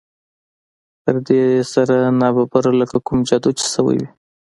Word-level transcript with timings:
په 1.03 1.11
دې 1.27 1.43
سره 1.73 1.95
ناببره 2.21 2.71
لکه 2.81 2.97
کوم 3.07 3.19
جادو 3.27 3.49
چې 3.59 3.65
شوی 3.73 3.97
وي 3.99 4.07